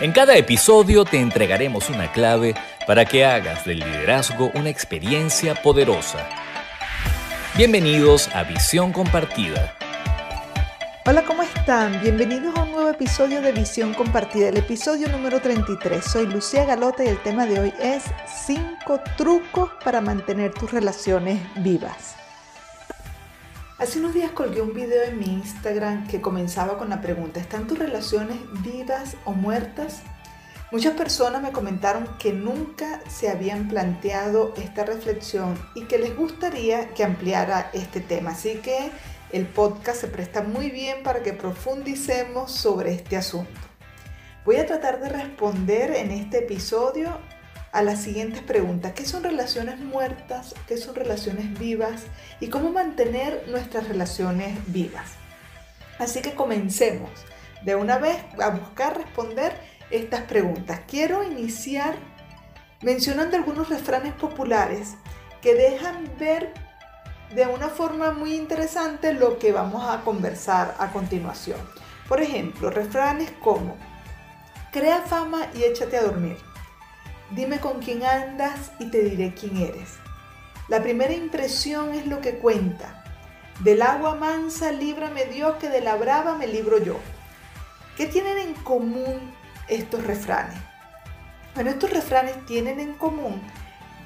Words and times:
En 0.00 0.10
cada 0.10 0.36
episodio 0.36 1.04
te 1.04 1.20
entregaremos 1.20 1.88
una 1.88 2.10
clave 2.10 2.54
para 2.84 3.04
que 3.04 3.24
hagas 3.24 3.64
del 3.64 3.78
liderazgo 3.78 4.50
una 4.54 4.68
experiencia 4.68 5.54
poderosa. 5.54 6.28
Bienvenidos 7.56 8.28
a 8.34 8.42
Visión 8.42 8.92
Compartida. 8.92 9.76
Hola, 11.06 11.22
¿cómo 11.22 11.44
están? 11.44 12.00
Bienvenidos 12.02 12.56
a 12.56 12.64
un 12.64 12.72
nuevo 12.72 12.90
episodio 12.90 13.40
de 13.40 13.52
Visión 13.52 13.94
Compartida, 13.94 14.48
el 14.48 14.56
episodio 14.56 15.08
número 15.08 15.40
33. 15.40 16.04
Soy 16.04 16.26
Lucía 16.26 16.64
Galota 16.64 17.04
y 17.04 17.08
el 17.08 17.22
tema 17.22 17.46
de 17.46 17.60
hoy 17.60 17.74
es 17.80 18.02
5 18.46 19.00
trucos 19.16 19.70
para 19.84 20.00
mantener 20.00 20.52
tus 20.52 20.72
relaciones 20.72 21.40
vivas. 21.58 22.16
Hace 23.76 23.98
unos 23.98 24.14
días 24.14 24.30
colgué 24.30 24.62
un 24.62 24.72
video 24.72 25.02
en 25.02 25.18
mi 25.18 25.24
Instagram 25.24 26.06
que 26.06 26.20
comenzaba 26.20 26.78
con 26.78 26.90
la 26.90 27.00
pregunta, 27.00 27.40
¿están 27.40 27.66
tus 27.66 27.76
relaciones 27.76 28.36
vivas 28.62 29.16
o 29.24 29.32
muertas? 29.32 30.02
Muchas 30.70 30.94
personas 30.94 31.42
me 31.42 31.50
comentaron 31.50 32.08
que 32.20 32.32
nunca 32.32 33.00
se 33.08 33.28
habían 33.28 33.66
planteado 33.66 34.54
esta 34.56 34.84
reflexión 34.84 35.58
y 35.74 35.86
que 35.86 35.98
les 35.98 36.16
gustaría 36.16 36.90
que 36.90 37.02
ampliara 37.02 37.70
este 37.72 37.98
tema. 37.98 38.30
Así 38.30 38.58
que 38.58 38.92
el 39.32 39.44
podcast 39.44 40.02
se 40.02 40.06
presta 40.06 40.42
muy 40.42 40.70
bien 40.70 41.02
para 41.02 41.24
que 41.24 41.32
profundicemos 41.32 42.52
sobre 42.52 42.92
este 42.92 43.16
asunto. 43.16 43.60
Voy 44.44 44.56
a 44.56 44.66
tratar 44.66 45.00
de 45.00 45.08
responder 45.08 45.96
en 45.96 46.12
este 46.12 46.38
episodio 46.38 47.18
a 47.74 47.82
las 47.82 48.00
siguientes 48.00 48.40
preguntas. 48.40 48.92
¿Qué 48.92 49.04
son 49.04 49.24
relaciones 49.24 49.80
muertas? 49.80 50.54
¿Qué 50.68 50.76
son 50.76 50.94
relaciones 50.94 51.58
vivas? 51.58 52.04
¿Y 52.38 52.46
cómo 52.46 52.70
mantener 52.70 53.44
nuestras 53.48 53.88
relaciones 53.88 54.56
vivas? 54.72 55.10
Así 55.98 56.22
que 56.22 56.34
comencemos 56.34 57.10
de 57.64 57.74
una 57.74 57.98
vez 57.98 58.16
a 58.40 58.50
buscar 58.50 58.96
responder 58.96 59.56
estas 59.90 60.22
preguntas. 60.22 60.82
Quiero 60.86 61.24
iniciar 61.24 61.96
mencionando 62.80 63.36
algunos 63.36 63.68
refranes 63.68 64.14
populares 64.14 64.94
que 65.42 65.56
dejan 65.56 66.08
ver 66.16 66.54
de 67.34 67.46
una 67.46 67.68
forma 67.68 68.12
muy 68.12 68.34
interesante 68.34 69.12
lo 69.14 69.40
que 69.40 69.50
vamos 69.50 69.84
a 69.84 70.02
conversar 70.02 70.76
a 70.78 70.92
continuación. 70.92 71.58
Por 72.08 72.20
ejemplo, 72.20 72.70
refranes 72.70 73.32
como, 73.42 73.76
crea 74.70 75.02
fama 75.02 75.48
y 75.56 75.64
échate 75.64 75.96
a 75.96 76.02
dormir. 76.02 76.36
Dime 77.30 77.58
con 77.58 77.80
quién 77.80 78.04
andas 78.04 78.72
y 78.78 78.86
te 78.86 79.02
diré 79.02 79.34
quién 79.34 79.56
eres. 79.56 79.94
La 80.68 80.82
primera 80.82 81.12
impresión 81.12 81.94
es 81.94 82.06
lo 82.06 82.20
que 82.20 82.38
cuenta. 82.38 83.04
Del 83.60 83.82
agua 83.82 84.14
mansa 84.14 84.72
líbrame 84.72 85.26
Dios, 85.26 85.56
que 85.56 85.68
de 85.68 85.80
la 85.80 85.96
brava 85.96 86.36
me 86.36 86.46
libro 86.46 86.82
yo. 86.82 86.98
¿Qué 87.96 88.06
tienen 88.06 88.38
en 88.38 88.54
común 88.54 89.32
estos 89.68 90.04
refranes? 90.04 90.58
Bueno, 91.54 91.70
estos 91.70 91.90
refranes 91.90 92.44
tienen 92.46 92.80
en 92.80 92.94
común 92.94 93.40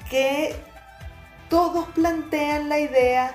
que 0.09 0.55
todos 1.49 1.87
plantean 1.89 2.69
la 2.69 2.79
idea 2.79 3.33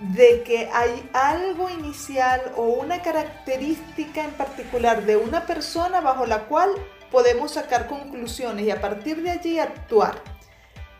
de 0.00 0.42
que 0.44 0.70
hay 0.72 1.08
algo 1.12 1.68
inicial 1.68 2.40
o 2.56 2.62
una 2.62 3.02
característica 3.02 4.24
en 4.24 4.30
particular 4.32 5.04
de 5.04 5.16
una 5.16 5.44
persona 5.44 6.00
bajo 6.00 6.24
la 6.24 6.44
cual 6.44 6.70
podemos 7.10 7.52
sacar 7.52 7.86
conclusiones 7.86 8.66
y 8.66 8.70
a 8.70 8.80
partir 8.80 9.22
de 9.22 9.30
allí 9.30 9.58
actuar. 9.58 10.22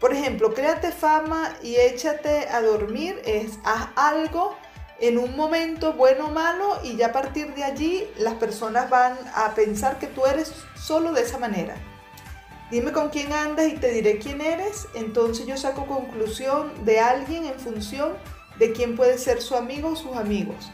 Por 0.01 0.13
ejemplo, 0.13 0.55
créate 0.55 0.93
fama 0.93 1.57
y 1.63 1.77
échate 1.77 2.49
a 2.49 2.63
dormir, 2.63 3.21
es 3.25 3.59
haz 3.65 3.89
algo 3.97 4.57
en 5.01 5.19
un 5.19 5.37
momento 5.37 5.93
bueno 5.93 6.27
o 6.27 6.31
malo 6.31 6.81
y 6.83 6.97
ya 6.97 7.09
a 7.09 7.13
partir 7.13 7.55
de 7.55 7.65
allí 7.65 8.09
las 8.19 8.35
personas 8.35 8.91
van 8.91 9.17
a 9.35 9.55
pensar 9.55 9.99
que 9.99 10.07
tú 10.07 10.27
eres 10.27 10.53
solo 10.77 11.13
de 11.13 11.23
esa 11.23 11.39
manera. 11.39 11.77
Dime 12.71 12.93
con 12.93 13.09
quién 13.09 13.33
andas 13.33 13.67
y 13.69 13.77
te 13.77 13.91
diré 13.91 14.19
quién 14.19 14.41
eres, 14.41 14.87
entonces 14.95 15.47
yo 15.47 15.57
saco 15.57 15.87
conclusión 15.87 16.85
de 16.85 17.01
alguien 17.01 17.47
en 17.47 17.59
función 17.59 18.13
de 18.59 18.73
quién 18.73 18.95
puede 18.95 19.19
ser 19.19 19.41
su 19.41 19.57
amigo 19.57 19.91
o 19.91 19.97
sus 19.97 20.17
amigos. 20.17 20.71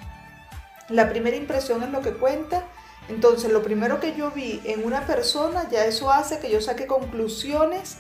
La 0.88 1.08
primera 1.08 1.36
impresión 1.36 1.82
es 1.82 1.90
lo 1.90 2.00
que 2.00 2.12
cuenta 2.12 2.66
entonces, 3.08 3.52
lo 3.52 3.62
primero 3.62 4.00
que 4.00 4.16
yo 4.16 4.30
vi 4.30 4.62
en 4.64 4.84
una 4.84 5.06
persona, 5.06 5.68
ya 5.70 5.84
eso 5.84 6.10
hace 6.10 6.38
que 6.38 6.50
yo 6.50 6.60
saque 6.60 6.86
conclusiones 6.86 7.98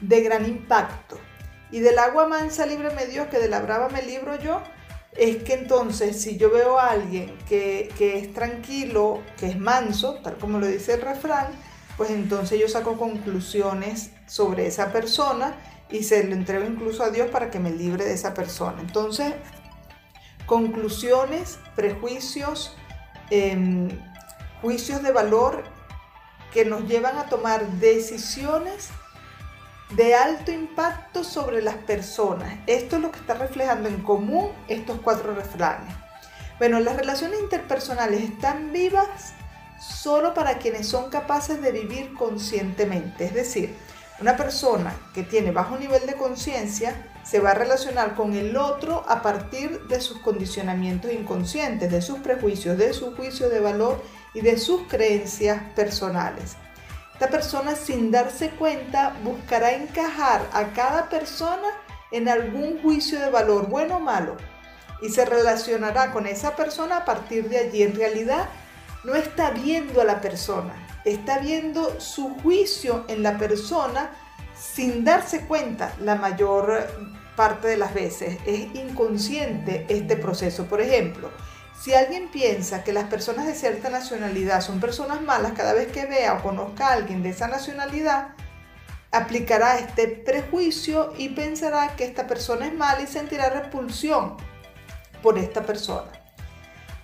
de 0.00 0.20
gran 0.22 0.46
impacto. 0.46 1.18
Y 1.70 1.80
del 1.80 1.98
agua 1.98 2.26
mansa 2.26 2.66
libre 2.66 2.90
me 2.90 3.06
dio, 3.06 3.30
que 3.30 3.38
de 3.38 3.48
la 3.48 3.60
brava 3.60 3.88
me 3.88 4.02
libro 4.02 4.36
yo, 4.38 4.60
es 5.16 5.42
que 5.44 5.54
entonces 5.54 6.20
si 6.20 6.36
yo 6.36 6.50
veo 6.50 6.78
a 6.78 6.90
alguien 6.90 7.36
que, 7.48 7.92
que 7.96 8.18
es 8.18 8.34
tranquilo, 8.34 9.22
que 9.38 9.46
es 9.46 9.58
manso, 9.58 10.14
tal 10.22 10.36
como 10.38 10.58
lo 10.58 10.66
dice 10.66 10.94
el 10.94 11.02
refrán, 11.02 11.48
pues 11.96 12.10
entonces 12.10 12.58
yo 12.58 12.68
saco 12.68 12.98
conclusiones 12.98 14.10
sobre 14.26 14.66
esa 14.66 14.90
persona 14.90 15.54
y 15.90 16.02
se 16.02 16.24
lo 16.24 16.34
entrego 16.34 16.64
incluso 16.64 17.04
a 17.04 17.10
Dios 17.10 17.28
para 17.30 17.50
que 17.50 17.58
me 17.58 17.70
libre 17.70 18.04
de 18.04 18.14
esa 18.14 18.34
persona. 18.34 18.80
Entonces, 18.80 19.34
conclusiones, 20.46 21.58
prejuicios, 21.76 22.74
eh, 23.30 23.88
juicios 24.62 25.02
de 25.02 25.12
valor 25.12 25.64
que 26.52 26.64
nos 26.64 26.88
llevan 26.88 27.18
a 27.18 27.26
tomar 27.26 27.66
decisiones 27.72 28.88
de 29.90 30.14
alto 30.14 30.52
impacto 30.52 31.24
sobre 31.24 31.60
las 31.60 31.74
personas. 31.74 32.54
Esto 32.66 32.96
es 32.96 33.02
lo 33.02 33.10
que 33.10 33.18
está 33.18 33.34
reflejando 33.34 33.88
en 33.88 34.02
común 34.02 34.50
estos 34.68 35.00
cuatro 35.02 35.34
refranes. 35.34 35.94
Bueno, 36.58 36.80
las 36.80 36.96
relaciones 36.96 37.40
interpersonales 37.40 38.22
están 38.22 38.72
vivas 38.72 39.34
solo 39.80 40.32
para 40.32 40.58
quienes 40.58 40.86
son 40.86 41.10
capaces 41.10 41.60
de 41.60 41.72
vivir 41.72 42.14
conscientemente. 42.14 43.24
Es 43.24 43.34
decir, 43.34 43.76
una 44.20 44.36
persona 44.36 44.94
que 45.12 45.24
tiene 45.24 45.50
bajo 45.50 45.76
nivel 45.76 46.06
de 46.06 46.14
conciencia 46.14 47.10
se 47.24 47.40
va 47.40 47.50
a 47.50 47.54
relacionar 47.54 48.14
con 48.14 48.34
el 48.34 48.56
otro 48.56 49.04
a 49.08 49.22
partir 49.22 49.82
de 49.88 50.00
sus 50.00 50.18
condicionamientos 50.18 51.12
inconscientes, 51.12 51.90
de 51.90 52.02
sus 52.02 52.18
prejuicios, 52.20 52.78
de 52.78 52.92
su 52.92 53.16
juicio 53.16 53.48
de 53.48 53.60
valor 53.60 54.02
y 54.34 54.40
de 54.40 54.58
sus 54.58 54.82
creencias 54.88 55.62
personales. 55.74 56.56
Esta 57.12 57.28
persona 57.28 57.76
sin 57.76 58.10
darse 58.10 58.50
cuenta 58.50 59.16
buscará 59.22 59.72
encajar 59.72 60.48
a 60.52 60.72
cada 60.72 61.08
persona 61.08 61.68
en 62.10 62.28
algún 62.28 62.80
juicio 62.82 63.20
de 63.20 63.30
valor, 63.30 63.68
bueno 63.68 63.96
o 63.96 64.00
malo, 64.00 64.36
y 65.00 65.08
se 65.08 65.24
relacionará 65.24 66.12
con 66.12 66.26
esa 66.26 66.56
persona 66.56 66.98
a 66.98 67.04
partir 67.04 67.48
de 67.48 67.58
allí. 67.58 67.82
En 67.82 67.94
realidad 67.94 68.48
no 69.04 69.14
está 69.14 69.50
viendo 69.50 70.00
a 70.00 70.04
la 70.04 70.20
persona, 70.20 70.74
está 71.04 71.38
viendo 71.38 72.00
su 72.00 72.34
juicio 72.40 73.04
en 73.08 73.22
la 73.22 73.38
persona 73.38 74.10
sin 74.56 75.04
darse 75.04 75.46
cuenta 75.46 75.92
la 76.00 76.14
mayor 76.14 76.86
parte 77.36 77.68
de 77.68 77.76
las 77.76 77.94
veces. 77.94 78.38
Es 78.46 78.74
inconsciente 78.74 79.86
este 79.88 80.16
proceso. 80.16 80.66
Por 80.66 80.80
ejemplo, 80.80 81.30
si 81.82 81.92
alguien 81.94 82.28
piensa 82.28 82.84
que 82.84 82.92
las 82.92 83.08
personas 83.08 83.44
de 83.44 83.56
cierta 83.56 83.90
nacionalidad 83.90 84.60
son 84.60 84.78
personas 84.78 85.20
malas, 85.20 85.54
cada 85.56 85.72
vez 85.72 85.90
que 85.90 86.06
vea 86.06 86.34
o 86.34 86.42
conozca 86.42 86.86
a 86.86 86.92
alguien 86.92 87.24
de 87.24 87.30
esa 87.30 87.48
nacionalidad, 87.48 88.36
aplicará 89.10 89.80
este 89.80 90.06
prejuicio 90.06 91.12
y 91.18 91.30
pensará 91.30 91.96
que 91.96 92.04
esta 92.04 92.28
persona 92.28 92.68
es 92.68 92.74
mala 92.74 93.02
y 93.02 93.08
sentirá 93.08 93.50
repulsión 93.50 94.36
por 95.24 95.38
esta 95.38 95.62
persona. 95.66 96.12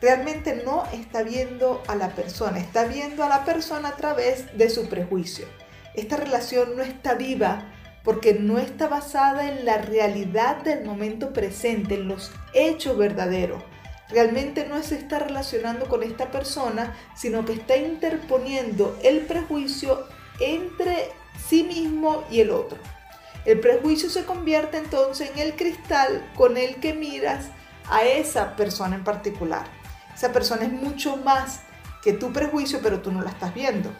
Realmente 0.00 0.62
no 0.64 0.84
está 0.92 1.24
viendo 1.24 1.82
a 1.88 1.96
la 1.96 2.10
persona, 2.10 2.60
está 2.60 2.84
viendo 2.84 3.24
a 3.24 3.28
la 3.28 3.44
persona 3.44 3.88
a 3.88 3.96
través 3.96 4.56
de 4.56 4.70
su 4.70 4.88
prejuicio. 4.88 5.46
Esta 5.94 6.16
relación 6.16 6.76
no 6.76 6.84
está 6.84 7.14
viva 7.14 7.64
porque 8.04 8.34
no 8.34 8.58
está 8.58 8.86
basada 8.86 9.48
en 9.48 9.64
la 9.64 9.78
realidad 9.78 10.58
del 10.62 10.84
momento 10.84 11.32
presente, 11.32 11.96
en 11.96 12.06
los 12.06 12.30
hechos 12.54 12.96
verdaderos 12.96 13.60
realmente 14.08 14.66
no 14.66 14.82
se 14.82 14.96
está 14.96 15.18
relacionando 15.18 15.86
con 15.88 16.02
esta 16.02 16.30
persona, 16.30 16.96
sino 17.14 17.44
que 17.44 17.52
está 17.52 17.76
interponiendo 17.76 18.98
el 19.02 19.20
prejuicio 19.20 20.06
entre 20.40 21.10
sí 21.48 21.64
mismo 21.64 22.24
y 22.30 22.40
el 22.40 22.50
otro. 22.50 22.78
El 23.44 23.60
prejuicio 23.60 24.10
se 24.10 24.24
convierte 24.24 24.76
entonces 24.76 25.30
en 25.30 25.38
el 25.38 25.56
cristal 25.56 26.26
con 26.34 26.56
el 26.56 26.76
que 26.76 26.94
miras 26.94 27.46
a 27.88 28.02
esa 28.04 28.56
persona 28.56 28.96
en 28.96 29.04
particular. 29.04 29.66
Esa 30.14 30.32
persona 30.32 30.64
es 30.64 30.72
mucho 30.72 31.16
más 31.16 31.60
que 32.02 32.12
tu 32.12 32.32
prejuicio, 32.32 32.80
pero 32.82 33.00
tú 33.00 33.12
no 33.12 33.22
la 33.22 33.30
estás 33.30 33.54
viendo. 33.54 33.90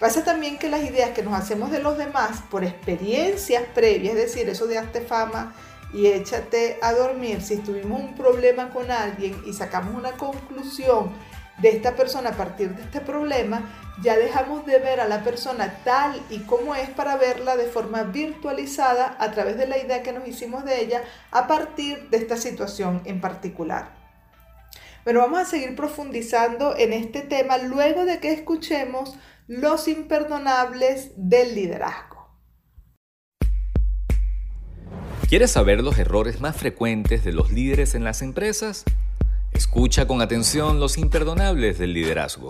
Pasa 0.00 0.24
también 0.24 0.58
que 0.58 0.68
las 0.68 0.84
ideas 0.84 1.10
que 1.10 1.22
nos 1.22 1.34
hacemos 1.34 1.70
de 1.70 1.80
los 1.80 1.96
demás 1.96 2.42
por 2.50 2.64
experiencias 2.64 3.64
previas, 3.74 4.14
es 4.14 4.20
decir, 4.20 4.48
eso 4.48 4.66
de 4.66 4.78
hazte 4.78 5.00
fama, 5.00 5.54
y 5.92 6.06
échate 6.06 6.78
a 6.82 6.92
dormir. 6.92 7.40
Si 7.42 7.58
tuvimos 7.58 8.00
un 8.00 8.14
problema 8.14 8.70
con 8.70 8.90
alguien 8.90 9.40
y 9.46 9.52
sacamos 9.52 9.94
una 9.94 10.12
conclusión 10.12 11.12
de 11.58 11.70
esta 11.70 11.94
persona 11.94 12.30
a 12.30 12.36
partir 12.36 12.74
de 12.74 12.82
este 12.82 13.00
problema, 13.00 13.62
ya 14.02 14.16
dejamos 14.16 14.66
de 14.66 14.78
ver 14.78 15.00
a 15.00 15.08
la 15.08 15.22
persona 15.24 15.80
tal 15.84 16.20
y 16.28 16.40
como 16.40 16.74
es 16.74 16.90
para 16.90 17.16
verla 17.16 17.56
de 17.56 17.66
forma 17.66 18.02
virtualizada 18.02 19.16
a 19.18 19.30
través 19.30 19.56
de 19.56 19.66
la 19.66 19.78
idea 19.78 20.02
que 20.02 20.12
nos 20.12 20.28
hicimos 20.28 20.64
de 20.64 20.80
ella 20.80 21.02
a 21.30 21.46
partir 21.46 22.10
de 22.10 22.18
esta 22.18 22.36
situación 22.36 23.00
en 23.06 23.20
particular. 23.20 23.94
Bueno, 25.04 25.20
vamos 25.20 25.38
a 25.38 25.44
seguir 25.44 25.76
profundizando 25.76 26.76
en 26.76 26.92
este 26.92 27.20
tema 27.22 27.58
luego 27.58 28.04
de 28.04 28.18
que 28.18 28.32
escuchemos 28.32 29.16
los 29.46 29.86
imperdonables 29.88 31.12
del 31.16 31.54
liderazgo. 31.54 32.15
¿Quieres 35.28 35.50
saber 35.50 35.82
los 35.82 35.98
errores 35.98 36.40
más 36.40 36.54
frecuentes 36.54 37.24
de 37.24 37.32
los 37.32 37.50
líderes 37.50 37.96
en 37.96 38.04
las 38.04 38.22
empresas? 38.22 38.84
Escucha 39.52 40.06
con 40.06 40.22
atención 40.22 40.78
los 40.78 40.98
imperdonables 40.98 41.80
del 41.80 41.94
liderazgo. 41.94 42.48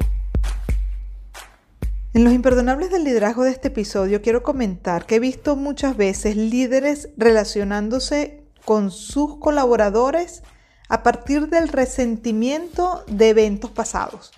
En 2.12 2.24
los 2.24 2.34
imperdonables 2.34 2.90
del 2.90 3.04
liderazgo 3.04 3.44
de 3.44 3.52
este 3.52 3.68
episodio 3.68 4.20
quiero 4.20 4.42
comentar 4.42 5.06
que 5.06 5.14
he 5.14 5.20
visto 5.20 5.56
muchas 5.56 5.96
veces 5.96 6.36
líderes 6.36 7.08
relacionándose 7.16 8.44
con 8.66 8.90
sus 8.90 9.38
colaboradores 9.38 10.42
a 10.90 11.02
partir 11.02 11.48
del 11.48 11.68
resentimiento 11.68 13.04
de 13.06 13.30
eventos 13.30 13.70
pasados. 13.70 14.32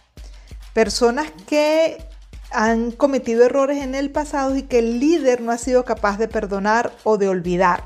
Personas 0.75 1.27
que 1.49 1.99
han 2.53 2.93
cometido 2.93 3.45
errores 3.45 3.83
en 3.83 3.97
el 3.97 4.13
pasado 4.13 4.55
y 4.55 4.63
que 4.63 4.79
el 4.79 5.01
líder 5.01 5.41
no 5.41 5.51
ha 5.51 5.59
sido 5.59 5.85
capaz 5.85 6.19
de 6.19 6.29
perdonar 6.29 6.93
o 7.03 7.19
de 7.19 7.29
olvidar, 7.29 7.83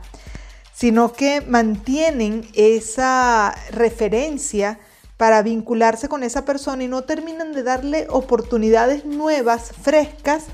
sino 0.72 1.12
que 1.12 1.40
mantienen 1.42 2.48
esa 2.54 3.54
referencia 3.70 4.78
para 5.16 5.42
vincularse 5.42 6.08
con 6.08 6.24
esa 6.24 6.44
persona 6.44 6.84
y 6.84 6.88
no 6.88 7.04
terminan 7.04 7.52
de 7.52 7.62
darle 7.62 8.06
oportunidades 8.10 9.04
nuevas, 9.04 9.72
frescas, 9.80 10.46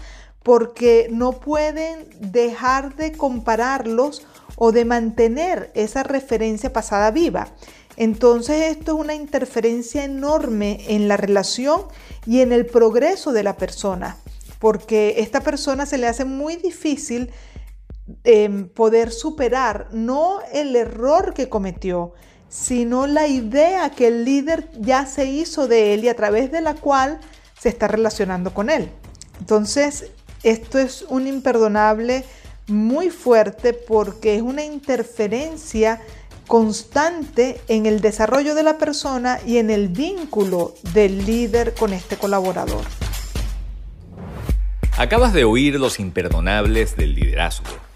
porque 0.42 1.08
no 1.10 1.32
pueden 1.40 2.08
dejar 2.20 2.96
de 2.96 3.12
compararlos 3.12 4.26
o 4.56 4.72
de 4.72 4.84
mantener 4.84 5.70
esa 5.74 6.02
referencia 6.02 6.72
pasada 6.72 7.10
viva. 7.10 7.48
Entonces 7.96 8.76
esto 8.76 8.94
es 8.94 9.00
una 9.00 9.14
interferencia 9.14 10.04
enorme 10.04 10.84
en 10.88 11.08
la 11.08 11.16
relación 11.16 11.82
y 12.26 12.40
en 12.40 12.52
el 12.52 12.66
progreso 12.66 13.32
de 13.32 13.42
la 13.42 13.56
persona, 13.56 14.16
porque 14.58 15.16
esta 15.18 15.40
persona 15.40 15.86
se 15.86 15.98
le 15.98 16.06
hace 16.06 16.24
muy 16.24 16.56
difícil 16.56 17.30
em, 18.24 18.68
poder 18.68 19.10
superar 19.12 19.88
no 19.92 20.38
el 20.52 20.74
error 20.76 21.34
que 21.34 21.48
cometió, 21.48 22.14
sino 22.48 23.06
la 23.06 23.26
idea 23.26 23.90
que 23.90 24.08
el 24.08 24.24
líder 24.24 24.70
ya 24.78 25.06
se 25.06 25.26
hizo 25.26 25.68
de 25.68 25.94
él 25.94 26.04
y 26.04 26.08
a 26.08 26.16
través 26.16 26.50
de 26.50 26.60
la 26.60 26.74
cual 26.74 27.20
se 27.58 27.68
está 27.68 27.88
relacionando 27.88 28.54
con 28.54 28.70
él. 28.70 28.90
Entonces, 29.40 30.10
esto 30.42 30.78
es 30.78 31.02
un 31.02 31.26
imperdonable 31.26 32.24
muy 32.66 33.10
fuerte 33.10 33.72
porque 33.72 34.36
es 34.36 34.42
una 34.42 34.64
interferencia 34.64 36.00
constante 36.46 37.60
en 37.68 37.86
el 37.86 38.00
desarrollo 38.00 38.54
de 38.54 38.62
la 38.62 38.78
persona 38.78 39.38
y 39.46 39.58
en 39.58 39.70
el 39.70 39.88
vínculo 39.88 40.74
del 40.94 41.26
líder 41.26 41.74
con 41.74 41.92
este 41.92 42.16
colaborador. 42.16 42.84
Acabas 44.96 45.32
de 45.32 45.44
oír 45.44 45.78
los 45.78 46.00
imperdonables 46.00 46.96
del 46.96 47.14
liderazgo 47.14 47.87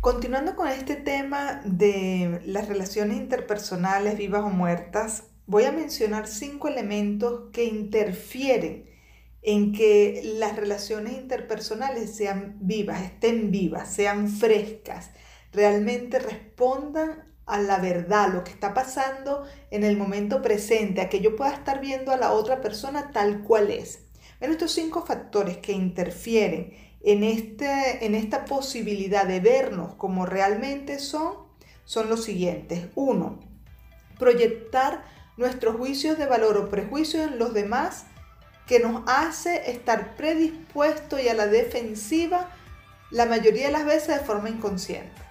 Continuando 0.00 0.54
con 0.54 0.68
este 0.68 0.94
tema 0.94 1.60
de 1.64 2.40
las 2.46 2.68
relaciones 2.68 3.16
interpersonales 3.16 4.16
vivas 4.16 4.44
o 4.44 4.48
muertas, 4.48 5.24
voy 5.46 5.64
a 5.64 5.72
mencionar 5.72 6.28
cinco 6.28 6.68
elementos 6.68 7.50
que 7.52 7.64
interfieren 7.64 8.88
en 9.42 9.72
que 9.72 10.22
las 10.38 10.54
relaciones 10.54 11.14
interpersonales 11.14 12.14
sean 12.14 12.58
vivas, 12.60 13.02
estén 13.02 13.50
vivas, 13.50 13.92
sean 13.92 14.28
frescas, 14.28 15.10
realmente 15.52 16.20
respondan 16.20 17.34
a 17.44 17.60
la 17.60 17.78
verdad, 17.78 18.32
lo 18.32 18.44
que 18.44 18.52
está 18.52 18.74
pasando 18.74 19.46
en 19.72 19.82
el 19.82 19.96
momento 19.96 20.42
presente, 20.42 21.00
a 21.00 21.08
que 21.08 21.20
yo 21.20 21.34
pueda 21.34 21.52
estar 21.52 21.80
viendo 21.80 22.12
a 22.12 22.16
la 22.16 22.30
otra 22.30 22.60
persona 22.60 23.10
tal 23.10 23.42
cual 23.42 23.72
es. 23.72 24.04
Bueno, 24.38 24.52
estos 24.52 24.70
cinco 24.70 25.04
factores 25.04 25.56
que 25.56 25.72
interfieren 25.72 26.87
en, 27.02 27.24
este, 27.24 28.04
en 28.04 28.14
esta 28.14 28.44
posibilidad 28.44 29.26
de 29.26 29.40
vernos 29.40 29.94
como 29.94 30.26
realmente 30.26 30.98
son, 30.98 31.34
son 31.84 32.08
los 32.08 32.24
siguientes. 32.24 32.88
Uno, 32.94 33.38
proyectar 34.18 35.04
nuestros 35.36 35.76
juicios 35.76 36.18
de 36.18 36.26
valor 36.26 36.56
o 36.56 36.68
prejuicios 36.68 37.28
en 37.28 37.38
los 37.38 37.54
demás 37.54 38.06
que 38.66 38.80
nos 38.80 39.02
hace 39.06 39.70
estar 39.70 40.16
predispuestos 40.16 41.20
y 41.22 41.28
a 41.28 41.34
la 41.34 41.46
defensiva 41.46 42.50
la 43.10 43.24
mayoría 43.24 43.66
de 43.66 43.72
las 43.72 43.86
veces 43.86 44.18
de 44.18 44.24
forma 44.24 44.50
inconsciente. 44.50 45.22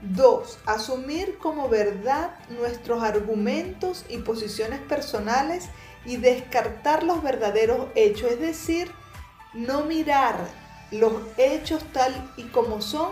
Dos, 0.00 0.58
asumir 0.66 1.38
como 1.38 1.68
verdad 1.68 2.34
nuestros 2.50 3.02
argumentos 3.02 4.04
y 4.08 4.18
posiciones 4.18 4.80
personales 4.80 5.68
y 6.04 6.16
descartar 6.16 7.02
los 7.02 7.22
verdaderos 7.22 7.88
hechos, 7.94 8.32
es 8.32 8.40
decir, 8.40 8.90
no 9.54 9.84
mirar 9.84 10.36
los 10.90 11.12
hechos 11.36 11.84
tal 11.92 12.12
y 12.36 12.44
como 12.44 12.80
son, 12.80 13.10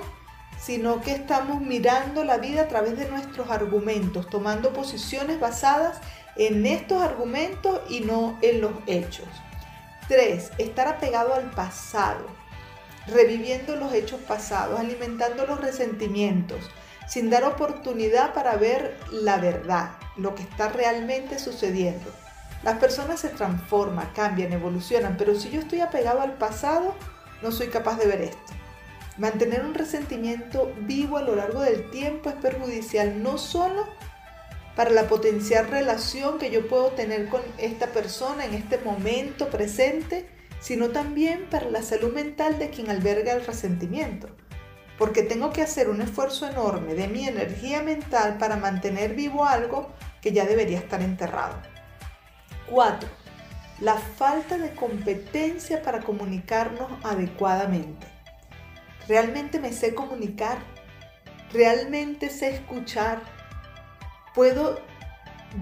sino 0.61 1.00
que 1.00 1.12
estamos 1.12 1.61
mirando 1.61 2.25
la 2.25 2.38
vida 2.38 2.62
a 2.62 2.69
través 2.69 2.97
de 2.97 3.09
nuestros 3.09 3.50
argumentos, 3.50 4.29
tomando 4.31 4.73
posiciones 4.73 5.41
basadas 5.41 6.00
en 6.37 6.65
estos 6.67 7.03
argumentos 7.03 7.81
y 7.88 8.00
no 8.00 8.38
en 8.43 8.61
los 8.61 8.73
hechos. 8.87 9.29
3. 10.09 10.53
Estar 10.59 10.88
apegado 10.88 11.35
al 11.35 11.50
pasado, 11.50 12.26
reviviendo 13.06 13.76
los 13.76 13.93
hechos 13.93 14.21
pasados, 14.21 14.79
alimentando 14.79 15.47
los 15.47 15.61
resentimientos, 15.61 16.71
sin 17.06 17.31
dar 17.31 17.44
oportunidad 17.44 18.32
para 18.32 18.56
ver 18.56 18.99
la 19.11 19.37
verdad, 19.38 19.93
lo 20.17 20.35
que 20.35 20.43
está 20.43 20.69
realmente 20.69 21.38
sucediendo. 21.38 22.11
Las 22.62 22.79
personas 22.79 23.21
se 23.21 23.29
transforman, 23.29 24.11
cambian, 24.15 24.53
evolucionan, 24.53 25.17
pero 25.19 25.35
si 25.38 25.50
yo 25.50 25.61
estoy 25.61 25.81
apegado 25.81 26.23
al 26.23 26.32
pasado, 26.32 26.94
no 27.44 27.52
soy 27.52 27.69
capaz 27.69 27.99
de 27.99 28.06
ver 28.06 28.23
esto. 28.23 28.52
Mantener 29.19 29.64
un 29.64 29.75
resentimiento 29.75 30.73
vivo 30.81 31.19
a 31.19 31.23
lo 31.23 31.37
largo 31.37 31.61
del 31.61 31.91
tiempo 31.91 32.31
es 32.31 32.37
perjudicial 32.37 33.23
no 33.23 33.38
solo 33.38 33.87
para 34.75 34.91
la 34.91 35.06
potencial 35.06 35.69
relación 35.69 36.38
que 36.38 36.50
yo 36.50 36.67
puedo 36.67 36.88
tener 36.88 37.29
con 37.29 37.43
esta 37.58 37.88
persona 37.88 38.44
en 38.44 38.55
este 38.55 38.79
momento 38.79 39.50
presente, 39.50 40.29
sino 40.58 40.88
también 40.88 41.46
para 41.49 41.70
la 41.70 41.82
salud 41.82 42.12
mental 42.12 42.58
de 42.58 42.70
quien 42.70 42.91
alberga 42.91 43.35
el 43.35 43.47
resentimiento. 43.47 44.29
Porque 44.99 45.23
tengo 45.23 45.52
que 45.52 45.62
hacer 45.62 45.90
un 45.90 46.00
esfuerzo 46.00 46.49
enorme 46.49 46.95
de 46.95 47.09
mi 47.09 47.28
energía 47.28 47.83
mental 47.83 48.38
para 48.38 48.57
mantener 48.57 49.14
vivo 49.14 49.45
algo 49.45 49.92
que 50.23 50.33
ya 50.33 50.47
debería 50.47 50.78
estar 50.78 51.02
enterrado. 51.02 51.61
4 52.71 53.24
la 53.81 53.97
falta 53.97 54.57
de 54.57 54.75
competencia 54.75 55.83
para 55.83 56.00
comunicarnos 56.00 56.93
adecuadamente. 57.04 58.07
¿Realmente 59.09 59.59
me 59.59 59.73
sé 59.73 59.95
comunicar? 59.95 60.59
¿Realmente 61.52 62.31
sé 62.31 62.54
escuchar? 62.54 63.21
¿Puedo 64.35 64.81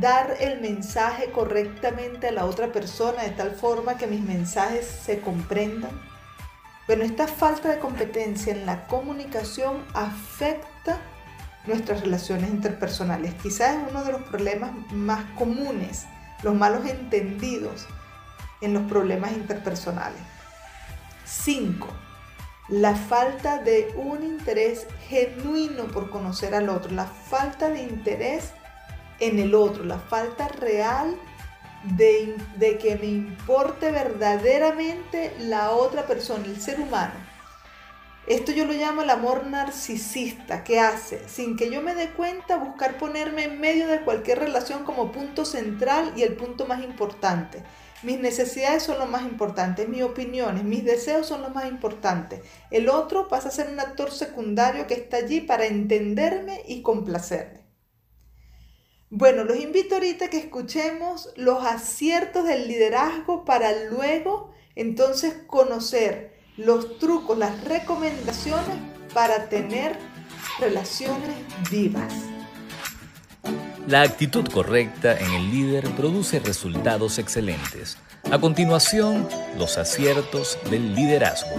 dar 0.01 0.37
el 0.41 0.61
mensaje 0.61 1.31
correctamente 1.31 2.29
a 2.29 2.33
la 2.33 2.47
otra 2.47 2.71
persona 2.73 3.23
de 3.23 3.31
tal 3.31 3.53
forma 3.53 3.97
que 3.97 4.07
mis 4.07 4.21
mensajes 4.21 4.87
se 4.87 5.21
comprendan? 5.21 5.91
Bueno, 6.87 7.05
esta 7.05 7.27
falta 7.27 7.71
de 7.71 7.79
competencia 7.79 8.53
en 8.53 8.67
la 8.67 8.87
comunicación 8.87 9.85
afecta 9.95 10.99
nuestras 11.67 12.01
relaciones 12.01 12.51
interpersonales. 12.51 13.35
Quizás 13.35 13.77
es 13.77 13.91
uno 13.91 14.05
de 14.05 14.13
los 14.13 14.23
problemas 14.23 14.73
más 14.93 15.25
comunes, 15.37 16.07
los 16.43 16.55
malos 16.55 16.87
entendidos 16.87 17.87
en 18.63 18.73
los 18.73 18.85
problemas 18.85 19.33
interpersonales. 19.33 20.21
5. 21.25 21.87
La 22.69 22.95
falta 22.95 23.59
de 23.59 23.93
un 23.97 24.23
interés 24.23 24.87
genuino 25.09 25.89
por 25.89 26.11
conocer 26.11 26.55
al 26.55 26.69
otro, 26.69 26.93
la 26.93 27.07
falta 27.07 27.69
de 27.69 27.83
interés 27.83 28.53
en 29.19 29.39
el 29.39 29.55
otro, 29.55 29.85
la 29.85 29.99
falta 29.99 30.49
real 30.49 31.17
de, 31.85 32.37
de, 32.57 32.79
que 32.79 32.97
me 32.97 33.07
importe 33.07 33.91
verdaderamente 33.91 35.35
la 35.41 35.73
otra 35.73 36.07
persona, 36.07 36.45
el 36.47 36.61
ser 36.61 36.81
humano. 36.81 37.15
Esto 38.27 38.53
yo 38.53 38.65
lo 38.67 38.73
llamo 38.73 39.03
el 39.03 39.11
amor 39.11 39.47
narcisista, 39.47 40.63
que 40.63 40.79
hace, 40.79 41.29
sin 41.29 41.57
que 41.57 41.71
yo 41.71 41.83
me 41.83 41.97
dé 41.97 42.11
cuenta, 42.11 42.57
buscar 42.57 42.97
ponerme 42.97 43.45
en 43.45 43.61
medio 43.61 43.89
de 43.89 44.03
cualquier 44.03 44.39
relación 44.39 44.85
como 44.85 45.11
punto 45.11 45.45
central 45.45 46.13
y 46.17 46.23
el 46.23 46.37
punto 46.37 46.67
más 46.67 46.85
importante. 46.85 47.65
Mis 48.03 48.19
necesidades 48.19 48.83
son 48.83 48.99
lo 48.99 49.07
más 49.07 49.23
importante, 49.23 49.87
mis 49.87 50.03
opiniones, 50.03 50.65
mis 50.65 50.85
deseos 50.85 51.27
son 51.27 51.43
lo 51.43 51.51
más 51.51 51.67
importante. 51.67 52.43
El 52.71 52.89
otro 52.89 53.29
pasa 53.29 53.49
a 53.49 53.53
ser 53.53 53.69
un 53.69 53.79
actor 53.79 54.11
secundario 54.11 54.87
que 54.87 54.95
está 54.95 55.19
allí 55.19 55.41
para 55.41 55.67
entenderme 55.67 56.63
y 56.67 56.83
complacerme. 56.83 57.63
Bueno, 59.09 59.45
los 59.45 59.59
invito 59.59 59.97
ahorita 59.97 60.25
a 60.25 60.31
que 60.31 60.39
escuchemos 60.39 61.31
los 61.37 61.65
aciertos 61.65 62.45
del 62.45 62.67
liderazgo 62.67 63.45
para 63.45 63.85
luego 63.85 64.53
entonces 64.75 65.35
conocer 65.47 66.33
los 66.57 66.99
trucos, 66.99 67.39
las 67.39 67.63
recomendaciones 67.65 68.77
para 69.13 69.49
tener 69.49 69.97
relaciones 70.59 71.37
vivas. 71.71 72.13
La 73.89 74.03
actitud 74.03 74.47
correcta 74.49 75.19
en 75.19 75.33
el 75.33 75.51
líder 75.51 75.91
produce 75.97 76.39
resultados 76.39 77.19
excelentes. 77.19 77.99
A 78.31 78.39
continuación, 78.39 79.29
los 79.59 79.77
aciertos 79.77 80.57
del 80.71 80.95
liderazgo. 80.95 81.51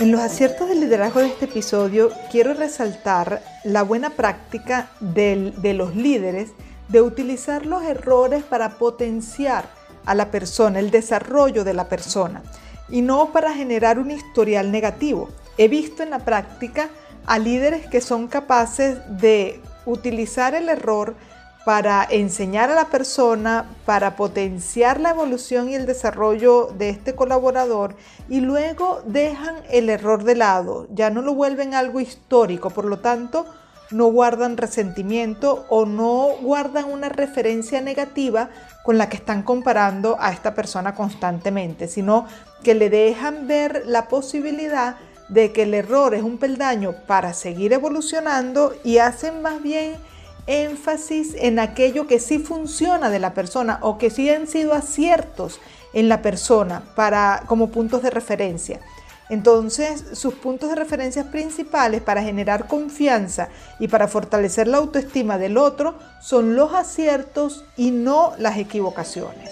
En 0.00 0.10
los 0.10 0.22
aciertos 0.22 0.70
del 0.70 0.80
liderazgo 0.80 1.20
de 1.20 1.26
este 1.26 1.44
episodio 1.44 2.10
quiero 2.30 2.54
resaltar 2.54 3.42
la 3.64 3.82
buena 3.82 4.08
práctica 4.08 4.88
de 5.00 5.74
los 5.74 5.94
líderes 5.94 6.52
de 6.88 7.02
utilizar 7.02 7.66
los 7.66 7.82
errores 7.82 8.42
para 8.42 8.78
potenciar 8.78 9.68
a 10.06 10.14
la 10.14 10.30
persona, 10.30 10.78
el 10.78 10.90
desarrollo 10.90 11.62
de 11.62 11.74
la 11.74 11.90
persona 11.90 12.42
y 12.88 13.02
no 13.02 13.32
para 13.32 13.52
generar 13.52 13.98
un 13.98 14.10
historial 14.10 14.72
negativo. 14.72 15.28
He 15.58 15.68
visto 15.68 16.02
en 16.02 16.08
la 16.08 16.20
práctica 16.20 16.88
a 17.26 17.38
líderes 17.38 17.86
que 17.86 18.00
son 18.00 18.28
capaces 18.28 18.98
de 19.08 19.60
utilizar 19.86 20.54
el 20.54 20.68
error 20.68 21.14
para 21.64 22.06
enseñar 22.08 22.70
a 22.70 22.76
la 22.76 22.90
persona, 22.90 23.66
para 23.84 24.14
potenciar 24.14 25.00
la 25.00 25.10
evolución 25.10 25.68
y 25.68 25.74
el 25.74 25.84
desarrollo 25.84 26.68
de 26.78 26.90
este 26.90 27.16
colaborador 27.16 27.96
y 28.28 28.40
luego 28.40 29.02
dejan 29.04 29.56
el 29.70 29.90
error 29.90 30.22
de 30.22 30.36
lado, 30.36 30.86
ya 30.90 31.10
no 31.10 31.22
lo 31.22 31.34
vuelven 31.34 31.74
algo 31.74 31.98
histórico, 31.98 32.70
por 32.70 32.84
lo 32.84 33.00
tanto 33.00 33.46
no 33.90 34.06
guardan 34.06 34.56
resentimiento 34.56 35.64
o 35.68 35.86
no 35.86 36.28
guardan 36.40 36.84
una 36.84 37.08
referencia 37.08 37.80
negativa 37.80 38.50
con 38.84 38.98
la 38.98 39.08
que 39.08 39.16
están 39.16 39.42
comparando 39.42 40.16
a 40.20 40.32
esta 40.32 40.54
persona 40.54 40.94
constantemente, 40.94 41.88
sino 41.88 42.26
que 42.62 42.74
le 42.74 42.90
dejan 42.90 43.48
ver 43.48 43.82
la 43.86 44.08
posibilidad 44.08 44.96
de 45.28 45.52
que 45.52 45.62
el 45.62 45.74
error 45.74 46.14
es 46.14 46.22
un 46.22 46.38
peldaño 46.38 46.94
para 47.06 47.32
seguir 47.34 47.72
evolucionando 47.72 48.74
y 48.84 48.98
hacen 48.98 49.42
más 49.42 49.62
bien 49.62 49.96
énfasis 50.46 51.34
en 51.38 51.58
aquello 51.58 52.06
que 52.06 52.20
sí 52.20 52.38
funciona 52.38 53.10
de 53.10 53.18
la 53.18 53.34
persona 53.34 53.78
o 53.82 53.98
que 53.98 54.10
sí 54.10 54.30
han 54.30 54.46
sido 54.46 54.74
aciertos 54.74 55.60
en 55.92 56.08
la 56.08 56.22
persona 56.22 56.82
para, 56.94 57.42
como 57.46 57.70
puntos 57.70 58.02
de 58.02 58.10
referencia. 58.10 58.80
Entonces, 59.28 60.04
sus 60.12 60.34
puntos 60.34 60.68
de 60.68 60.76
referencia 60.76 61.32
principales 61.32 62.00
para 62.00 62.22
generar 62.22 62.68
confianza 62.68 63.48
y 63.80 63.88
para 63.88 64.06
fortalecer 64.06 64.68
la 64.68 64.76
autoestima 64.76 65.36
del 65.36 65.58
otro 65.58 65.96
son 66.20 66.54
los 66.54 66.72
aciertos 66.74 67.64
y 67.76 67.90
no 67.90 68.34
las 68.38 68.56
equivocaciones. 68.56 69.50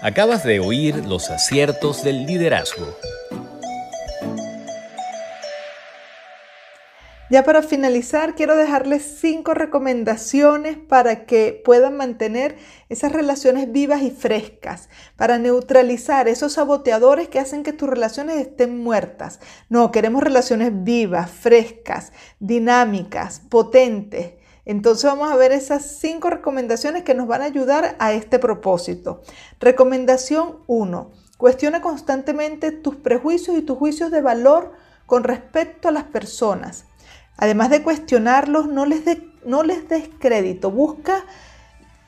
Acabas 0.00 0.44
de 0.44 0.60
oír 0.60 1.04
los 1.04 1.28
aciertos 1.28 2.02
del 2.02 2.24
liderazgo 2.24 2.86
Ya 7.30 7.44
para 7.44 7.60
finalizar, 7.60 8.34
quiero 8.34 8.56
dejarles 8.56 9.18
cinco 9.20 9.52
recomendaciones 9.52 10.78
para 10.78 11.26
que 11.26 11.60
puedan 11.62 11.94
mantener 11.94 12.56
esas 12.88 13.12
relaciones 13.12 13.70
vivas 13.70 14.00
y 14.00 14.10
frescas, 14.10 14.88
para 15.14 15.36
neutralizar 15.36 16.26
esos 16.26 16.54
saboteadores 16.54 17.28
que 17.28 17.38
hacen 17.38 17.64
que 17.64 17.74
tus 17.74 17.90
relaciones 17.90 18.38
estén 18.38 18.82
muertas. 18.82 19.40
No, 19.68 19.92
queremos 19.92 20.22
relaciones 20.22 20.72
vivas, 20.84 21.30
frescas, 21.30 22.12
dinámicas, 22.40 23.40
potentes. 23.40 24.32
Entonces 24.64 25.04
vamos 25.04 25.30
a 25.30 25.36
ver 25.36 25.52
esas 25.52 25.98
cinco 25.98 26.30
recomendaciones 26.30 27.02
que 27.02 27.14
nos 27.14 27.26
van 27.26 27.42
a 27.42 27.46
ayudar 27.46 27.94
a 27.98 28.14
este 28.14 28.38
propósito. 28.38 29.20
Recomendación 29.60 30.60
1. 30.66 31.10
Cuestiona 31.36 31.82
constantemente 31.82 32.72
tus 32.72 32.96
prejuicios 32.96 33.58
y 33.58 33.62
tus 33.62 33.76
juicios 33.76 34.10
de 34.10 34.22
valor 34.22 34.72
con 35.04 35.24
respecto 35.24 35.88
a 35.88 35.92
las 35.92 36.04
personas. 36.04 36.87
Además 37.38 37.70
de 37.70 37.82
cuestionarlos, 37.82 38.66
no 38.66 38.84
les, 38.84 39.02
no 39.44 39.62
les 39.62 39.88
des 39.88 40.10
crédito. 40.18 40.70
Busca 40.70 41.24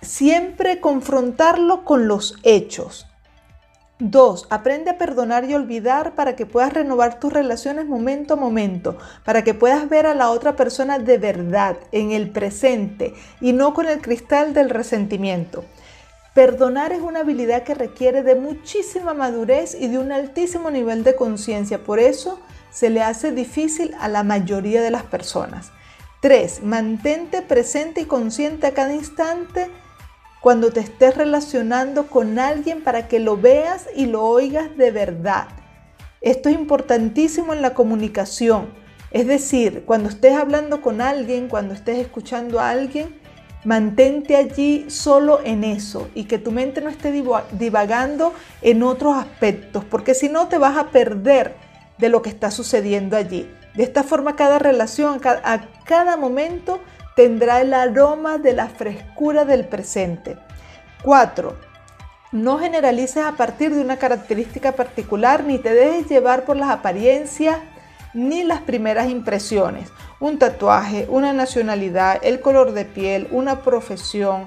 siempre 0.03 0.81
confrontarlo 0.81 1.85
con 1.85 2.09
los 2.09 2.37
hechos. 2.43 3.07
2. 4.01 4.47
Aprende 4.51 4.91
a 4.91 4.99
perdonar 4.99 5.45
y 5.45 5.55
olvidar 5.55 6.15
para 6.15 6.35
que 6.35 6.47
puedas 6.47 6.73
renovar 6.73 7.21
tus 7.21 7.33
relaciones 7.33 7.87
momento 7.87 8.35
a 8.35 8.37
momento, 8.37 8.97
para 9.25 9.45
que 9.45 9.55
puedas 9.55 9.89
ver 9.89 10.07
a 10.07 10.15
la 10.15 10.31
otra 10.31 10.57
persona 10.57 10.99
de 10.99 11.19
verdad, 11.19 11.77
en 11.93 12.11
el 12.11 12.31
presente, 12.31 13.15
y 13.41 13.53
no 13.53 13.75
con 13.75 13.87
el 13.87 14.01
cristal 14.01 14.55
del 14.55 14.71
resentimiento. 14.71 15.65
Perdonar 16.35 16.93
es 16.93 17.03
una 17.03 17.21
habilidad 17.21 17.65
que 17.65 17.75
requiere 17.75 18.23
de 18.23 18.37
muchísima 18.37 19.13
madurez 19.13 19.77
y 19.79 19.89
de 19.89 19.99
un 19.99 20.13
altísimo 20.13 20.71
nivel 20.71 21.05
de 21.05 21.15
conciencia. 21.15 21.85
Por 21.85 21.99
eso, 21.99 22.41
se 22.71 22.91
le 22.91 23.03
hace 23.03 23.33
difícil 23.33 23.95
a 24.01 24.09
la 24.09 24.23
mayoría 24.23 24.83
de 24.83 24.91
las 24.91 25.03
personas. 25.03 25.73
3. 26.21 26.63
Mantente 26.63 27.43
presente 27.43 28.03
y 28.03 28.05
consciente 28.05 28.67
a 28.67 28.75
cada 28.75 28.95
instante 28.95 29.71
cuando 30.41 30.71
te 30.71 30.81
estés 30.81 31.17
relacionando 31.17 32.07
con 32.07 32.39
alguien 32.39 32.83
para 32.83 33.09
que 33.09 33.19
lo 33.19 33.37
veas 33.37 33.89
y 33.95 34.07
lo 34.07 34.25
oigas 34.25 34.77
de 34.77 34.91
verdad. 34.91 35.49
Esto 36.21 36.49
es 36.49 36.55
importantísimo 36.55 37.53
en 37.55 37.63
la 37.63 37.75
comunicación. 37.75 38.69
Es 39.11 39.27
decir, 39.27 39.85
cuando 39.87 40.09
estés 40.09 40.37
hablando 40.37 40.83
con 40.83 41.01
alguien, 41.01 41.49
cuando 41.49 41.75
estés 41.75 41.99
escuchando 41.99 42.61
a 42.61 42.71
alguien, 42.71 43.19
mantente 43.65 44.37
allí 44.37 44.87
solo 44.89 45.41
en 45.45 45.65
eso 45.65 46.09
y 46.15 46.25
que 46.25 46.39
tu 46.39 46.53
mente 46.53 46.81
no 46.81 46.89
esté 46.89 47.13
divagando 47.53 48.33
en 48.63 48.83
otros 48.83 49.17
aspectos, 49.17 49.85
porque 49.85 50.15
si 50.15 50.29
no 50.29 50.49
te 50.49 50.59
vas 50.59 50.77
a 50.77 50.89
perder 50.91 51.55
de 52.01 52.09
lo 52.09 52.23
que 52.23 52.31
está 52.31 52.51
sucediendo 52.51 53.17
allí. 53.17 53.51
De 53.75 53.83
esta 53.83 54.03
forma 54.03 54.37
cada 54.37 54.59
relación, 54.59 55.21
a 55.25 55.61
cada 55.85 56.17
momento 56.17 56.81
tendrá 57.15 57.61
el 57.61 57.75
aroma 57.75 58.39
de 58.39 58.53
la 58.53 58.69
frescura 58.69 59.45
del 59.45 59.67
presente. 59.67 60.39
4. 61.03 61.57
No 62.33 62.59
generalices 62.59 63.25
a 63.25 63.33
partir 63.33 63.75
de 63.75 63.81
una 63.81 63.99
característica 63.99 64.73
particular 64.73 65.45
ni 65.45 65.59
te 65.59 65.75
dejes 65.75 66.09
llevar 66.09 66.45
por 66.45 66.57
las 66.57 66.71
apariencias 66.71 67.59
ni 68.15 68.45
las 68.45 68.61
primeras 68.61 69.09
impresiones. 69.09 69.89
Un 70.19 70.39
tatuaje, 70.39 71.07
una 71.09 71.33
nacionalidad, 71.33 72.19
el 72.23 72.41
color 72.41 72.73
de 72.73 72.85
piel, 72.85 73.29
una 73.31 73.63
profesión, 73.63 74.47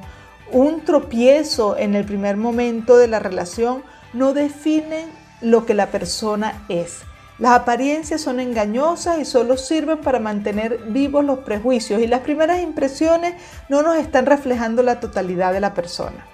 un 0.51 0.81
tropiezo 0.85 1.77
en 1.77 1.95
el 1.95 2.05
primer 2.05 2.37
momento 2.37 2.97
de 2.97 3.07
la 3.07 3.19
relación 3.19 3.83
no 4.13 4.33
definen 4.33 5.09
lo 5.41 5.65
que 5.65 5.73
la 5.73 5.87
persona 5.87 6.63
es. 6.69 7.01
Las 7.39 7.53
apariencias 7.53 8.21
son 8.21 8.39
engañosas 8.39 9.19
y 9.19 9.25
solo 9.25 9.57
sirven 9.57 9.99
para 9.99 10.19
mantener 10.19 10.77
vivos 10.89 11.25
los 11.25 11.39
prejuicios 11.39 12.01
y 12.01 12.07
las 12.07 12.21
primeras 12.21 12.61
impresiones 12.61 13.33
no 13.69 13.81
nos 13.81 13.97
están 13.97 14.25
reflejando 14.25 14.83
la 14.83 14.99
totalidad 14.99 15.51
de 15.51 15.59
la 15.59 15.73
persona. 15.73 16.27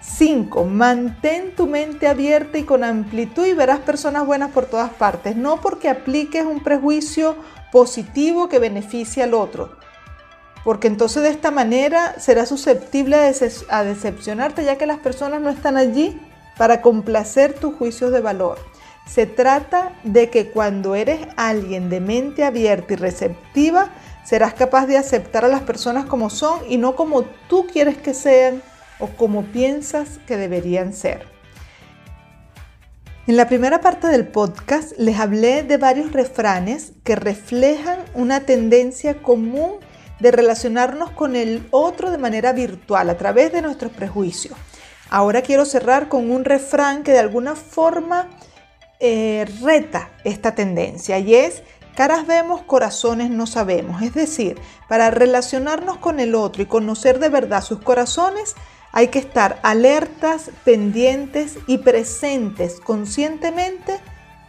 5. 0.00 0.64
Mantén 0.64 1.54
tu 1.54 1.66
mente 1.66 2.06
abierta 2.06 2.56
y 2.58 2.62
con 2.62 2.84
amplitud 2.84 3.46
y 3.46 3.52
verás 3.52 3.80
personas 3.80 4.24
buenas 4.26 4.50
por 4.52 4.66
todas 4.66 4.90
partes, 4.90 5.36
no 5.36 5.60
porque 5.60 5.88
apliques 5.88 6.44
un 6.44 6.62
prejuicio 6.62 7.36
positivo 7.72 8.48
que 8.48 8.58
beneficie 8.58 9.22
al 9.22 9.34
otro, 9.34 9.76
porque 10.64 10.86
entonces 10.86 11.22
de 11.22 11.30
esta 11.30 11.50
manera 11.50 12.18
serás 12.18 12.48
susceptible 12.48 13.16
a, 13.16 13.84
decepcionarte 13.84 14.64
ya 14.64 14.78
que 14.78 14.86
las 14.86 14.98
personas 14.98 15.40
no 15.40 15.50
están 15.50 15.76
allí 15.76 16.20
para 16.56 16.80
complacer 16.80 17.54
tus 17.54 17.74
juicios 17.74 18.12
de 18.12 18.20
valor. 18.20 18.58
Se 19.08 19.26
trata 19.26 19.92
de 20.04 20.28
que 20.30 20.50
cuando 20.50 20.94
eres 20.94 21.20
alguien 21.36 21.88
de 21.88 22.00
mente 22.00 22.44
abierta 22.44 22.92
y 22.92 22.96
receptiva, 22.96 23.90
serás 24.24 24.54
capaz 24.54 24.86
de 24.86 24.98
aceptar 24.98 25.44
a 25.44 25.48
las 25.48 25.62
personas 25.62 26.04
como 26.04 26.28
son 26.28 26.60
y 26.68 26.76
no 26.76 26.94
como 26.94 27.22
tú 27.48 27.66
quieres 27.66 27.96
que 27.96 28.12
sean 28.12 28.62
o 28.98 29.06
como 29.08 29.44
piensas 29.44 30.18
que 30.26 30.36
deberían 30.36 30.92
ser. 30.92 31.26
En 33.26 33.36
la 33.36 33.48
primera 33.48 33.80
parte 33.80 34.08
del 34.08 34.26
podcast 34.26 34.92
les 34.98 35.18
hablé 35.18 35.62
de 35.62 35.76
varios 35.76 36.12
refranes 36.12 36.92
que 37.04 37.14
reflejan 37.14 37.98
una 38.14 38.40
tendencia 38.40 39.22
común 39.22 39.76
de 40.20 40.30
relacionarnos 40.30 41.10
con 41.10 41.36
el 41.36 41.66
otro 41.70 42.10
de 42.10 42.18
manera 42.18 42.52
virtual 42.52 43.08
a 43.10 43.16
través 43.16 43.52
de 43.52 43.62
nuestros 43.62 43.92
prejuicios. 43.92 44.56
Ahora 45.10 45.42
quiero 45.42 45.64
cerrar 45.64 46.08
con 46.08 46.30
un 46.30 46.44
refrán 46.44 47.02
que 47.02 47.12
de 47.12 47.18
alguna 47.18 47.54
forma 47.54 48.28
eh, 49.00 49.46
reta 49.62 50.10
esta 50.24 50.54
tendencia 50.54 51.18
y 51.18 51.34
es 51.34 51.62
caras 51.94 52.26
vemos, 52.26 52.62
corazones 52.62 53.30
no 53.30 53.46
sabemos. 53.46 54.02
Es 54.02 54.14
decir, 54.14 54.60
para 54.88 55.10
relacionarnos 55.10 55.96
con 55.96 56.20
el 56.20 56.34
otro 56.34 56.62
y 56.62 56.66
conocer 56.66 57.18
de 57.18 57.28
verdad 57.28 57.62
sus 57.62 57.80
corazones, 57.80 58.54
hay 58.92 59.08
que 59.08 59.18
estar 59.18 59.58
alertas, 59.62 60.50
pendientes 60.64 61.58
y 61.66 61.78
presentes 61.78 62.80
conscientemente 62.80 63.98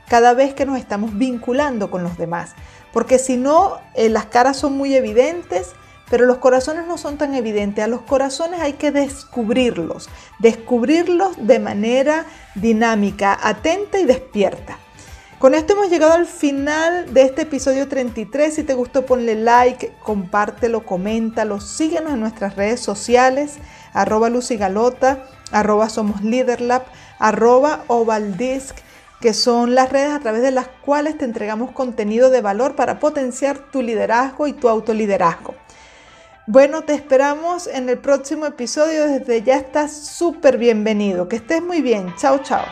cada 0.07 0.33
vez 0.33 0.53
que 0.53 0.65
nos 0.65 0.77
estamos 0.77 1.17
vinculando 1.17 1.89
con 1.91 2.03
los 2.03 2.17
demás. 2.17 2.53
Porque 2.93 3.19
si 3.19 3.37
no, 3.37 3.77
eh, 3.95 4.09
las 4.09 4.25
caras 4.25 4.57
son 4.57 4.73
muy 4.73 4.95
evidentes, 4.95 5.73
pero 6.09 6.25
los 6.25 6.37
corazones 6.37 6.87
no 6.87 6.97
son 6.97 7.17
tan 7.17 7.35
evidentes. 7.35 7.83
A 7.83 7.87
los 7.87 8.01
corazones 8.01 8.59
hay 8.61 8.73
que 8.73 8.91
descubrirlos, 8.91 10.09
descubrirlos 10.39 11.35
de 11.37 11.59
manera 11.59 12.25
dinámica, 12.55 13.37
atenta 13.41 13.99
y 13.99 14.05
despierta. 14.05 14.77
Con 15.39 15.55
esto 15.55 15.71
hemos 15.71 15.89
llegado 15.89 16.11
al 16.11 16.25
final 16.25 17.13
de 17.13 17.21
este 17.21 17.43
episodio 17.43 17.87
33. 17.87 18.53
Si 18.53 18.63
te 18.63 18.73
gustó, 18.73 19.05
ponle 19.05 19.35
like, 19.35 19.93
compártelo, 20.03 20.85
coméntalo, 20.85 21.61
síguenos 21.61 22.11
en 22.11 22.19
nuestras 22.19 22.57
redes 22.57 22.81
sociales, 22.81 23.53
arroba 23.93 24.29
lucigalota, 24.29 25.23
arroba 25.53 25.87
somos 25.87 26.19
arroba 27.19 27.83
ovaldisc, 27.87 28.75
que 29.21 29.33
son 29.33 29.75
las 29.75 29.91
redes 29.93 30.11
a 30.11 30.19
través 30.19 30.41
de 30.41 30.51
las 30.51 30.67
cuales 30.67 31.17
te 31.17 31.23
entregamos 31.23 31.71
contenido 31.71 32.29
de 32.29 32.41
valor 32.41 32.75
para 32.75 32.99
potenciar 32.99 33.59
tu 33.71 33.81
liderazgo 33.81 34.45
y 34.45 34.51
tu 34.51 34.67
autoliderazgo. 34.67 35.55
Bueno, 36.51 36.81
te 36.81 36.95
esperamos 36.95 37.67
en 37.67 37.89
el 37.89 37.99
próximo 37.99 38.47
episodio. 38.47 39.05
Desde 39.05 39.43
ya 39.43 39.57
estás 39.57 39.95
súper 39.95 40.57
bienvenido. 40.57 41.29
Que 41.29 41.35
estés 41.35 41.61
muy 41.61 41.83
bien. 41.83 42.11
Chao, 42.17 42.39
chao. 42.39 42.65